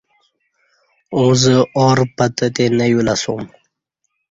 اوں 1.13 1.31
زہ 1.41 1.55
آر 1.85 1.97
پتہ 2.15 2.47
تے 2.55 2.63
نہ 2.77 2.85
یو 2.91 3.01
لہ 3.05 3.13
اسوم 3.19 3.43